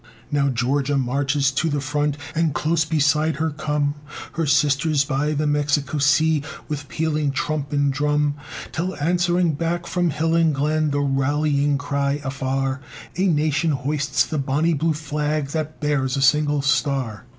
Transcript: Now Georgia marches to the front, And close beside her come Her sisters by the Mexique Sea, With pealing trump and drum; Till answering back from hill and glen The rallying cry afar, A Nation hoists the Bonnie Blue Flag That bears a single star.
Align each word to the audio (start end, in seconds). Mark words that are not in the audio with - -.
Now 0.31 0.49
Georgia 0.49 0.97
marches 0.97 1.51
to 1.51 1.69
the 1.69 1.79
front, 1.79 2.17
And 2.33 2.55
close 2.55 2.85
beside 2.85 3.35
her 3.35 3.51
come 3.51 3.93
Her 4.31 4.47
sisters 4.47 5.05
by 5.05 5.33
the 5.33 5.45
Mexique 5.45 6.01
Sea, 6.01 6.41
With 6.67 6.87
pealing 6.89 7.29
trump 7.29 7.71
and 7.71 7.93
drum; 7.93 8.33
Till 8.71 8.95
answering 8.95 9.53
back 9.53 9.85
from 9.85 10.09
hill 10.09 10.33
and 10.33 10.55
glen 10.55 10.89
The 10.89 11.01
rallying 11.01 11.77
cry 11.77 12.19
afar, 12.23 12.81
A 13.15 13.27
Nation 13.27 13.69
hoists 13.73 14.25
the 14.25 14.39
Bonnie 14.39 14.73
Blue 14.73 14.93
Flag 14.93 15.49
That 15.49 15.79
bears 15.79 16.17
a 16.17 16.23
single 16.23 16.63
star. 16.63 17.27